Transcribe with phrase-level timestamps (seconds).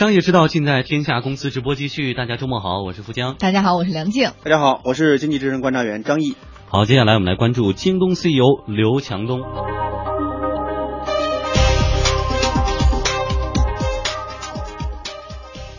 [0.00, 2.14] 商业之道尽在天下公司直播继续。
[2.14, 3.36] 大家周末好，我是富江。
[3.36, 4.30] 大家好，我是梁静。
[4.42, 6.36] 大家好，我是经济之声观察员张毅。
[6.68, 9.42] 好，接下来我们来关注京东 CEO 刘强东。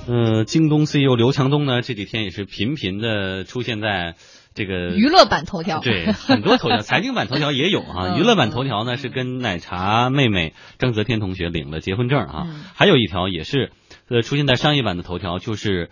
[0.08, 4.14] 嗯，京东 CEO 刘强东呢，这几天也是频频的出现在
[4.54, 5.80] 这个娱乐版头条。
[5.80, 8.16] 对，很多头条， 财经版头条也有啊。
[8.20, 12.46] 娱乐版头条呢是跟奶茶妹妹张泽天同学领了结婚证啊，
[12.76, 13.72] 还有一条也是
[14.12, 15.90] 呃出现在商业版的头条，就是。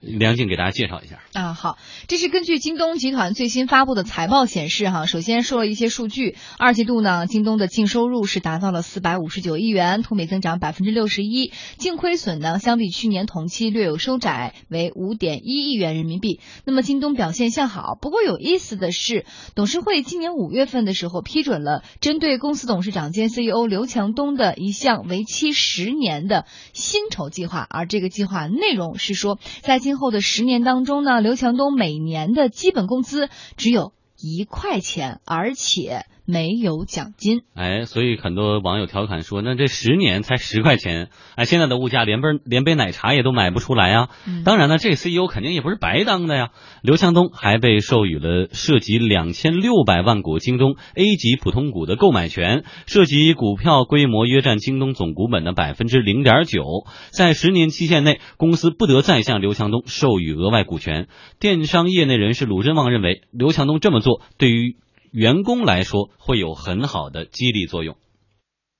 [0.00, 1.76] 梁静给大家介绍一下啊，好，
[2.06, 16.38] 这是根据京东集团最新发布的财报显示，哈，首先说了一些数据，二季度呢，京东的净收入是达到了四百五十九亿元，同比增长百分之六十一，净亏损呢，相比去年同期略有收窄，为五点一亿元人民币。
[16.64, 19.26] 那么京东表现向好，不过有意思的是，
[19.56, 29.80] 董事会今年五月份的时候批准了针对公司董事长兼 CEO 刘强东的一项为期十年的薪酬计划，而这个计划内容是说在。
[29.88, 36.04] 今后的十年当中呢，刘强东每年的基本工资只有一块钱，而且。
[36.30, 44.10] 没有奖金，哎，所以很多网友调侃说，那这十年才十块钱，哎，现在的物价连杯连杯奶茶也都买不出来啊。
[44.44, 46.50] 当然了，这 CEO 肯定也不是白当的呀。
[46.82, 56.62] 刘强东还被授予了涉及两千六百万股京东 A 级普通股的购买权，涉及股票规模约占京东总股本的百分之零点九。
[57.08, 61.08] 在十年期限内，公司不得再向刘强东授予额外股权。
[61.40, 64.76] 电商业内人士鲁振旺认为，刘强东这么做对于。
[65.12, 67.96] 员工来说会有很好的激励作用，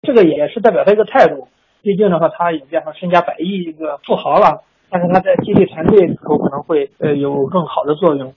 [0.03, 1.49] 这个也是代表他一个态度。
[1.81, 8.35] 毕竟的话，他已经变成身家百亿一个富豪了，但是他在激励团队的时候可能会呃有更好的作用。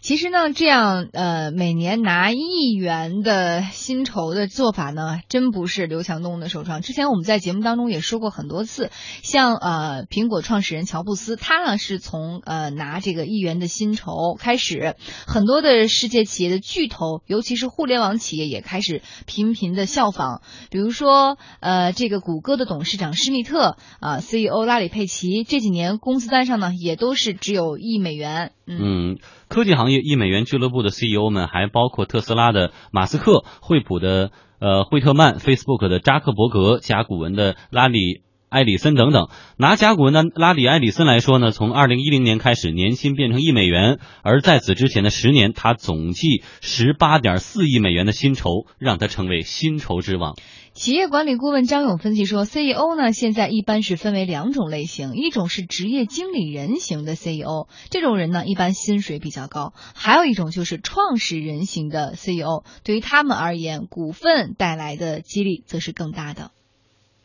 [0.00, 6.80] 其实呢，这样呃，每年拿亿元的薪酬的做法呢，真不是刘强东的首创。
[6.82, 8.90] 之前我们在节目当中也说过很多次，
[9.22, 14.94] 像呃，苹果创始人乔布斯，他呢是从呃拿这个亿元的薪酬开始，
[15.26, 20.42] 很多的世界企业的巨头，尤其是互联网企业也开始频频的效仿。
[20.70, 28.52] 比如说呃，这个谷歌的董事长施密特啊，CEO 拉里佩奇，这几年工资单上呢也都是只有一美元。
[28.68, 29.18] 嗯，
[29.48, 34.30] 科技行业一美元俱乐部的 CEO 们还包括特斯拉的马斯克、惠普的
[34.60, 39.28] 呃惠特曼、Facebook 的扎克伯格、甲骨文的拉里埃里森等等。
[39.56, 50.34] 拿甲骨文的拉里埃里森来说呢，从二零一零年开始，年薪变成一美元，而在此之前的十年，他总计十八点四亿美元的薪酬，让他成为薪酬之王。
[50.74, 66.52] 企业管理顾问张勇分析说，CEO 呢现在一般是分为两种类型，一种是职业经理人型的 CEO，这种人呢一般薪水比较高；还有一种就是创始人型的 CEO，对于他们而言，股份带来的激励则是更大的。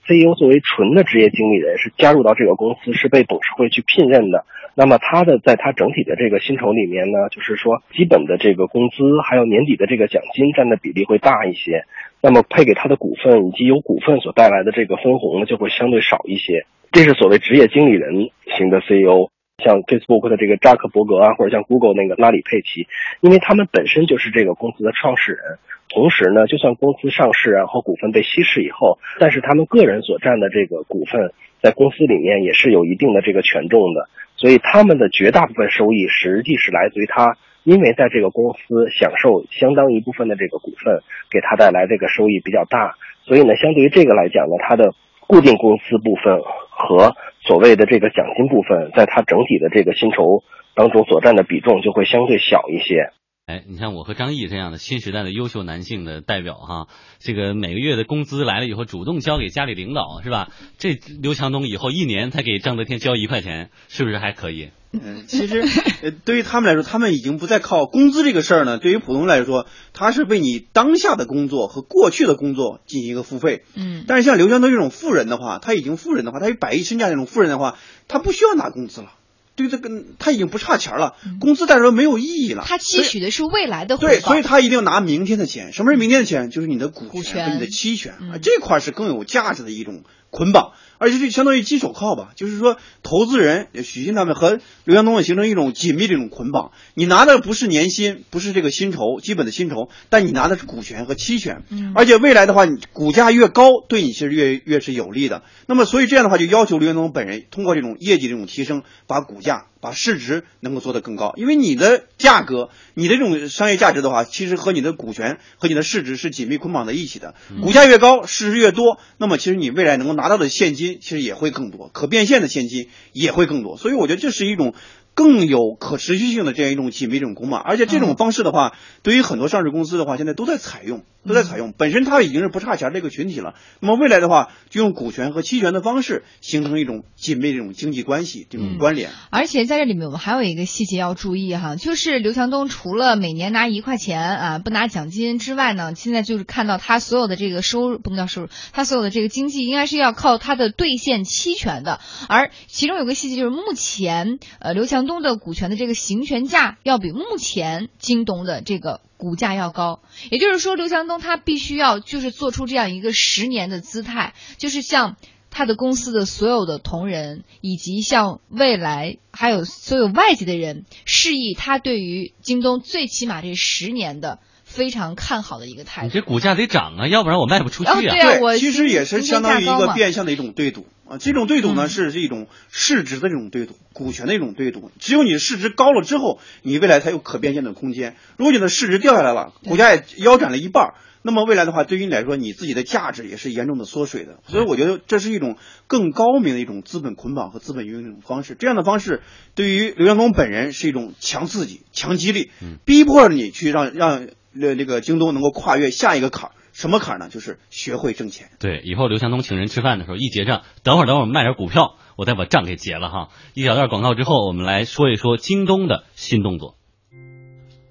[0.07, 4.45] CEO 作为纯的职业经理人，是加入到这个公司，是被董事会去聘任的。
[4.75, 11.83] 那么他的在他整体的这个薪酬里面呢，就是说基本的这个工资，还有年底的这个奖金占的比例会大一些。
[12.21, 16.65] 那么配给他的股份以及有股份所带来的这个分红呢，就会相对少一些。
[16.91, 19.29] 这是所谓职业经理人型的 CEO，
[19.63, 22.87] 像 Facebook 的这个扎克伯格啊，或者像 Google 那个拉里佩奇，
[23.21, 25.57] 因为他们本身就是这个公司的创始人。
[25.89, 31.31] 同时呢，就算公司上市，然后股份被稀释以后，但是他们个人所占的这个股份
[31.61, 34.09] 在公司里面也是有一定的这个权重的。
[34.35, 37.37] 所以他们的绝大部分收益实际是来自于他。
[37.63, 40.99] 因为在这个公司享受相当一部分的这个股份，
[41.31, 44.93] 给他带来这个收益比较大，所以呢，相对于这个来讲呢，他的
[45.27, 47.15] 固定工资部分和
[47.45, 50.43] 所谓的这个奖金部分，在它整体的这个薪酬
[50.75, 53.11] 当中所占的比重就会相对小一些。
[53.45, 56.87] 哎，你像我和张毅这样的新时代的优秀男性的代表哈，
[57.19, 60.47] 这个每个月的工资来了以后，主动交给家里领导是吧？
[60.77, 64.69] 这刘强东以后一年才给张德天交一块钱，是不是还可以？
[64.93, 65.61] 嗯，其实，
[66.03, 68.77] 呃，对于他们来说，他们已经不再靠工资这个事儿呢。
[68.77, 73.63] 对于普通来说，他是为你当下的工作和过去的工作进行一个付费。
[73.75, 79.11] 嗯，但是像刘强东这种富人的话，他已经富人的话，他有百亿身价这种富人的话，他不需要拿工资了。
[79.55, 82.63] 对这个，他已经不差钱了，工资再说没有意义了。
[82.65, 85.73] 他期许的是未来的对，所以他一定要拿明天的钱。
[85.73, 86.49] 什么是明天的钱？
[86.49, 90.71] 就是你的股权和你的期权啊，这块是更有价值的一种捆绑。
[91.03, 96.71] 而且就相当于金手铐吧，就是说投资人许昕他们和刘强东形成一种紧密的一种捆绑。
[96.93, 101.63] 你拿的不是年薪，不是这个薪酬基本的薪酬，但你拿的是股权和期权。
[101.69, 101.91] 嗯。
[101.93, 105.43] 而且未来的话，你股价越高，对你其实越越是有利的。
[105.67, 111.33] 那么，所以这样的话，就要求刘强东本人通过这种业绩这种提升，把股价把市值能够做得更高。
[111.35, 117.35] 因为你的价格，你的这种商业价值的话，其实和你的股权和你的市值是紧密捆绑在一起的。
[117.61, 123.77] 股价越高，市值越多，那么其实你未来能够拿到的现金其实也会更多，可变现的现金也会更多。
[123.77, 124.73] 所以我觉得这是一种。
[125.15, 131.71] 更有可持续性的这样一种紧密这种捆绑，而且这种方式的话，对于很多上市公司的话，现在都在采用，都在采用。
[131.77, 139.11] 本身它已经是不差钱这个群体了，那么未来的话，就用股权和期权的方式形成一种紧密这种经济关系这种关联。
[139.29, 151.99] 而且在这里面，我们还有一个细节要注意哈，就是刘强东除了每年拿一块钱啊不拿奖金之外呢，现在就是看到他所有的这个收入不能叫收入，他所有的这个经济应该是要靠他的兑现期权的。
[152.27, 155.02] 而其中有个细节就是目前呃刘强。
[155.03, 159.99] 京东的股权的这个行权价要比目前京东的这个股价要高，
[160.31, 165.17] 也就是说，刘强东他必须要就是做出这样一个十年的姿态，就是向
[165.51, 176.07] 他的公司的所有的同仁，以及向未来还有所有外界的人示意他对于京东最起码这十年的非常看好的一个态度。
[176.07, 177.99] 你这股价得涨啊，要不然我卖不出去啊。
[177.99, 180.85] 对，我其实也是相当于一个变相的一种对赌。
[181.05, 184.89] 啊，这种对赌呢是是一种市值的这种对赌，股权的一种对赌。
[184.99, 188.15] 只有你市值高了之后，你未来才有可变现的空间。
[188.37, 194.39] 如果你的市值掉下来了，股价也腰斩了一半，那么未来的话，对于你来说，你自己的价值也是严重的缩水的。
[194.47, 195.57] 所以我觉得这是一种
[195.87, 198.55] 更高明的一种资本捆绑和资本运用方式。
[198.57, 199.21] 这样的方式
[199.55, 202.49] 对于刘强东本人是一种强刺激、强激励，
[202.85, 204.27] 逼迫着你去让让
[204.59, 206.51] 这这个京东能够跨越下一个坎儿。
[206.73, 207.29] 什么坎呢？
[207.29, 208.49] 就是学会挣钱。
[208.59, 213.29] 对，以后刘强东请人吃饭的时候，一结账，等会儿等会儿卖点股票，我再把账给结了哈。
[213.53, 216.75] 一小段广告之后，我们来说一说京东的新动作。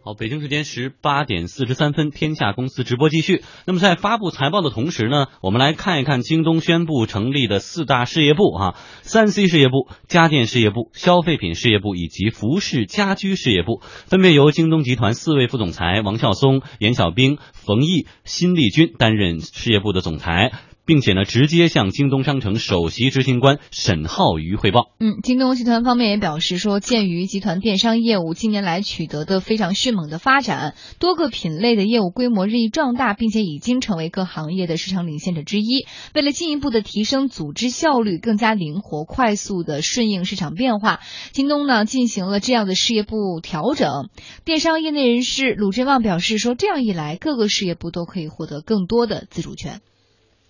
[0.04, 3.44] 好，北京时间十八点四十三分，天下公司直播继续。
[3.68, 20.50] 那么在发布财报的同时呢，我们来看一看京东宣布成立的四大事业部啊，三 C 事业部、家电事业部、消费品事业部以及服饰家居事业部，分别由京东集团四位副总裁王孝松、严小兵、冯毅、辛立军担任事业部的总裁。
[20.84, 24.92] 并且呢，直接向京东商城首席执行官沈浩瑜汇报。
[24.98, 35.86] 嗯，京东集团方面也表示说，鉴于集团电商业务近年来取得的非常迅猛的发展，多个品类的业务规模日益壮大，并且已经成为各行业的市场领先者之一。
[36.14, 41.00] 为了进一步的提升组织效率，更加灵活、快速的顺应市场变化，
[41.32, 44.08] 京东呢进行了这样的事业部调整。
[44.44, 49.80] 电商业内人士鲁振旺表示说，这样一来，各个事业部都可以获得更多的自主权。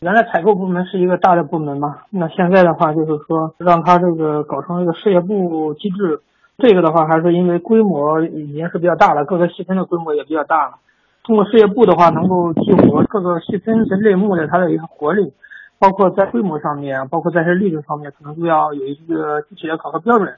[0.02, 6.20] 原来采购部门是一个大的部门嘛，那现在的话就是说让它这个搞成一个事业部机制，
[6.58, 10.72] 这个的话还是因为规模已经是比较大了，各个细分的规模也比较大了。
[11.22, 15.32] 通过事业部的话，能够激活各个细分的类目的它的一个活力，
[15.78, 20.34] 包括在规模上面，包括在这利润方面，可能都要有一个具体的考核标准，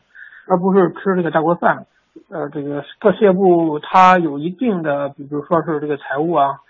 [0.46, 1.86] 而不是吃这个大锅饭。
[2.28, 6.60] 呃，这个各事业部它有一定的，比如说是这个财务啊。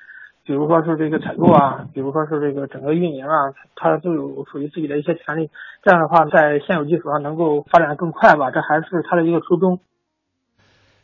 [0.44, 5.50] 比如说是这个采购啊，比如说是这个整个运营啊，它都有属于自己的一些权利。
[5.82, 9.81] 这样的话，在现有基础上能够发展的更快吧，这还是它的一个初衷。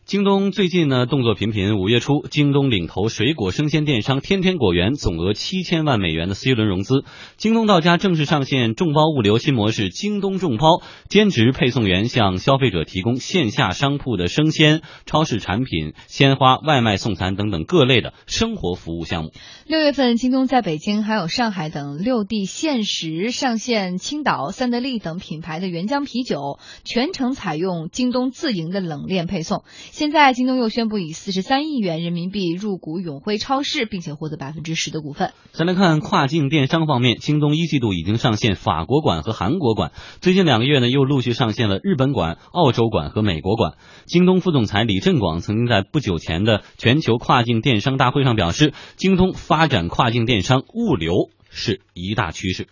[0.06, 7.04] 京东最近呢动作频频，五月初，京东领投水果生鲜电商天天果园总额七千万美元的 C 轮融资。
[7.36, 19.30] 京东到家正式上线众包物流新模式，京东众包兼职配送员向消费者提供线下商铺的生鲜、超市产品、鲜花、外卖送餐等等各类的生活服务项目。
[19.64, 29.62] 六月份，京东在北京还有上海等六地限时上线青岛、三得利等品牌的原浆啤酒，全程采用京东自营的冷链配送。
[29.92, 35.32] 现在，京东又宣布以四十三亿元人民币入股永辉超市，并且获得百分之十的股份。
[35.50, 43.72] 再来看跨境电商方面，京东一季度已经上线法国馆和韩国馆，最近两个月呢又陆续上线了日本馆、澳洲馆和美国馆。
[44.06, 51.12] 京东副总裁李振广曾经在不久前的全球跨境电商大会上表示，京东发展跨境电商物流
[51.50, 52.68] 是一大趋势。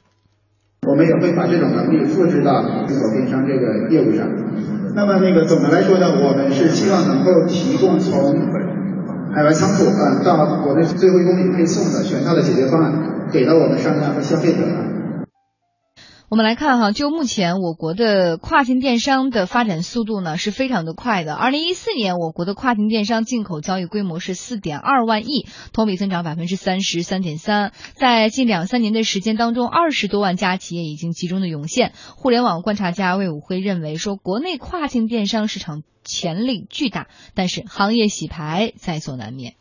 [0.87, 4.29] 我们也会把这种能力复制到中国电商这个业务上。
[4.95, 8.35] 那么那个总的来说呢，我们是希望能够提供从
[9.35, 12.93] 海外仓库啊到国内最后一公里配送的全套的解决方案，
[13.31, 14.59] 给到我们商家和消费者。
[16.31, 21.35] 我们来看哈，就目前我国的跨境电商的发展速度呢是非常的快的。
[21.35, 27.73] 二零一四年，我国的跨境电商进口交易规模是四点二万亿，同比增长百分之三十三点三。
[27.95, 31.95] 在近两三年的时间当中，二十多万家企业已经集中的涌现。
[32.15, 39.55] 互联网观察家魏武辉认为说，国内跨境电商市场潜力巨大，但是行业洗牌在所难免。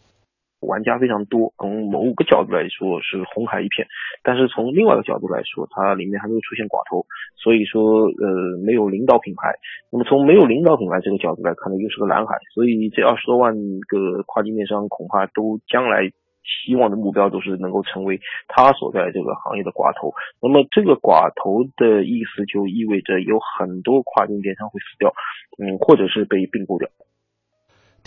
[0.60, 3.88] 玩家非常多，从某个角度来说是红海一片，
[4.24, 9.54] 但是从另外一个角度来说，它里面还没有出现寡头，所以说呃没有领导品牌。
[9.92, 13.56] 那么从没有领导品牌这个角度来看呢，又是个蓝海，所以这二十多万
[13.88, 16.12] 个跨境电商恐怕都将来
[16.66, 20.14] 希望的目标都是能够成为他所在这个行业的寡头。
[20.42, 25.14] 那么这个寡头的意思就意味着有很多跨境电商会死掉，
[25.60, 26.90] 嗯，或者是被并购掉。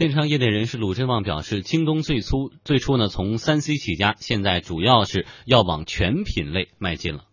[0.01, 7.25] 电商业内人士鲁振旺表示，京东最初最初呢从三 C 起家，现在主要是要往全品类迈进了。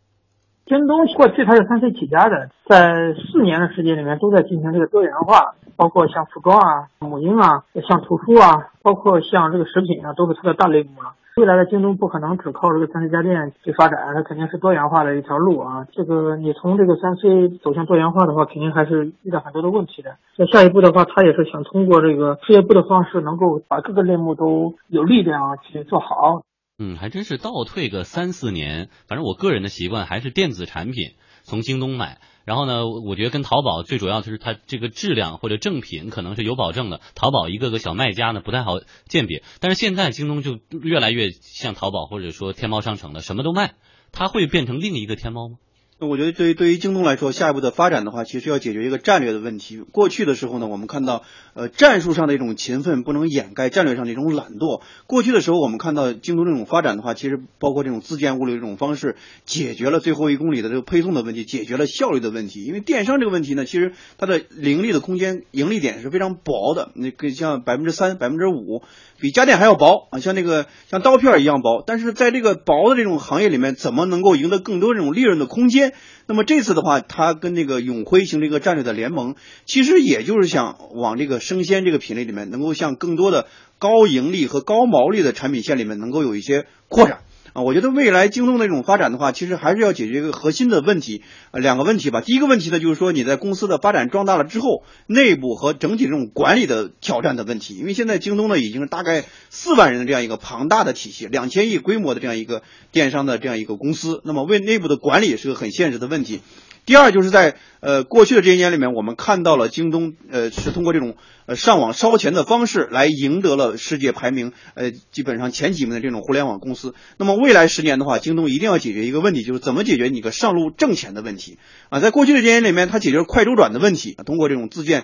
[0.66, 11.16] 京东过去它是三 C 起家的，在四年的时间里面都在进行这个多元化，包括像服装啊、母婴啊、像图书啊，包括像这个食品啊，都是它的大类目了。
[11.38, 15.86] 未来的京东不可能只靠这个三 C 家电去发展，它肯定是多元化的一条路啊。
[15.94, 20.18] 这个你从这个三 C 走向多元化的话，肯定还是遇到很多的问题的。
[20.36, 26.42] 那下一步的话，它也是想通过这个事业部的方式，能够把各个类目都有力量去做好。
[26.80, 31.12] 嗯，还真是倒退个三四年，反正我个人的习惯还是电子产品
[31.44, 32.18] 从京东买。
[32.48, 37.02] 然后呢，我觉得跟淘宝最主要就是它这个质量或者正品可能是有保证的。
[37.14, 43.74] 淘宝一个个小卖家呢不太好鉴别，但是现在京东就越来越像淘宝或者说天猫商城了，什么都卖。
[44.14, 45.58] 它会变成另一个天猫吗？
[46.00, 49.80] 那我觉得，对于对于京东来说，下一步的发展的话，其实要解决一个战略的问题。
[49.80, 51.24] 过去的时候呢，我们看到，
[51.56, 54.84] 呃，战术上的一种勤奋不能掩盖战略上的一种懒惰。
[55.08, 62.64] 过去的时候，我们看到京东这种发展的话，其实包括这种自建物流这种方式，解决了最后一公里的这个配送的问题，解决了效率的问题。
[62.64, 68.84] 因为电商这个问题呢，其实它的盈利的空间、盈利点是非常薄的，那个像百分之三、百分之五，
[69.20, 71.84] 比家电还要薄啊，像那个像刀片一样薄。
[71.88, 75.87] 但是在这个薄的这种行业里面，怎么能够赢得更多这种利润的空间？
[76.26, 83.48] 那么这次的话，它跟那个永辉形成一个战略的联盟，其实也就是想往这个生鲜这个品类里面，能够向更多的
[83.80, 87.20] 高盈利和高毛利的产品线里面能够有一些扩展。
[87.58, 92.22] 啊，我觉得未来京东的这种发展的话，其实还是要解决一个核心的问题，呃，两个问题吧。
[92.22, 97.74] 第一个问题呢，就是说你在公司的发展壮大了之后，内部和整体这种管理的挑战的问题。
[97.74, 102.62] 因为现在京东呢，已经大概四万人的这样一个庞大的体系，两千亿规模的这样一个
[102.92, 106.42] 电商的这样一个公司，那么为内部的管理是个很现实的问题。
[106.88, 116.96] 第二就是在呃过去的这些年里面，我们看到了京东呃是通过这种呃上网烧钱的方式来赢得了世界排名呃基本上前几名的这种互联网公司。
[117.18, 122.00] 那么未来十年的话，京东一定要解决一个问题，就是怎么解决你个上路挣钱的问题啊。
[122.00, 125.04] 在过去的这些年里面，它解决快周转的问题，通过这种自建。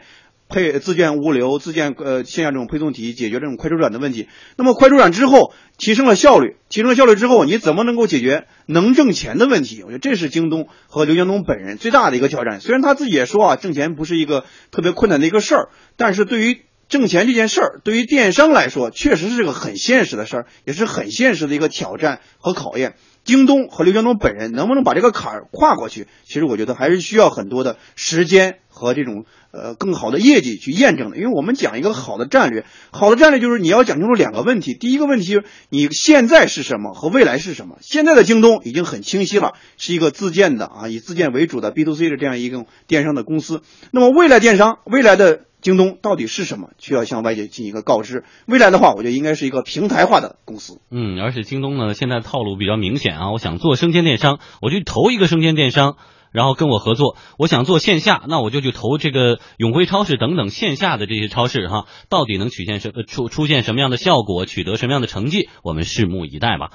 [0.54, 4.28] 配自建物流、自建呃线下这种配送体系，解决这种快周转的问题。
[4.56, 9.82] 那么快周转之后，提升了效率，提升了效率之后，你怎么能够解决能挣钱的问题？
[9.82, 12.62] 我觉得这是京东和刘强东本人最大的一个挑战。
[12.62, 22.94] 虽然他自己也说啊，挣钱不是一个特别困难的一个事儿，但是对于挣钱这件事儿，对于电商来说，确实是个很现实的事儿，也是很现实的一个挑战和考验。
[23.24, 26.08] 京东和刘强东本人能不能把这个坎儿跨过去？
[26.26, 31.18] 其实我觉得还是需要很多的时间和这种呃更好的业绩去验证的。
[31.18, 34.74] 因为我们讲一个好的战略，好的战略就是你要讲清楚两个问题。
[34.74, 37.78] 第一个问题你现在是什么和未来是什么。
[37.82, 43.62] 现在的京东已经很清晰了，是一个自建的啊，以自建为主的 B to C 的这样一个电商的公司。
[43.92, 45.46] 那么未来电商，未来的。
[45.64, 46.70] 京东到底是什么？
[46.78, 48.26] 需要向外界进行一个告知。
[48.46, 50.82] 未来的话，我觉得应该是一个平台化的公司。
[50.92, 53.32] 嗯，而且京东呢，现在套路比较明显啊。
[53.32, 55.96] 我想做生鲜电商，我就投一个生鲜电商，
[56.34, 57.16] 然后跟我合作。
[57.38, 61.86] 我想做线下，那我就去投这个永辉超市等等线下的这些超市哈。
[62.10, 66.72] 到底能曲线什出出现什么样的效果，取得什么样的成绩，我们拭目以待吧。